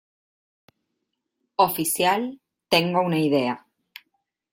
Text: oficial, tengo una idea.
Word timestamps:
oficial, 1.67 2.39
tengo 2.69 3.01
una 3.03 3.19
idea. 3.19 3.67